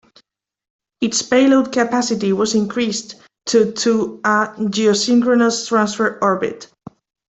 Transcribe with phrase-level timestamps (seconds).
[0.99, 6.73] Its payload capacity was increased to to a geosynchronous transfer orbit.